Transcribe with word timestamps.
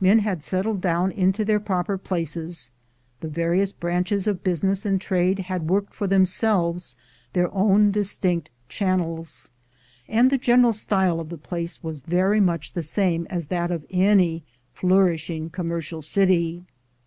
Men 0.00 0.20
had 0.20 0.42
settled 0.42 0.80
down 0.80 1.12
into 1.12 1.44
their 1.44 1.60
proper 1.60 1.98
places; 1.98 2.70
the 3.20 3.28
various 3.28 3.70
branches 3.74 4.26
of 4.26 4.42
business 4.42 4.86
and 4.86 4.98
trade 4.98 5.40
had 5.40 5.68
worked 5.68 5.92
for 5.92 6.06
themselves 6.06 6.96
their 7.34 7.52
own 7.52 7.90
distinct 7.90 8.48
channels; 8.70 9.50
and 10.08 10.30
the 10.30 10.38
general 10.38 10.72
style 10.72 11.20
of 11.20 11.28
the 11.28 11.36
place 11.36 11.82
was 11.82 12.00
very 12.00 12.40
much 12.40 12.72
the 12.72 12.82
same 12.82 13.26
as 13.28 13.44
that 13.48 13.70
of 13.70 13.84
any 13.90 14.42
flourishing 14.72 15.50
commercial 15.50 16.00
city. 16.00 16.64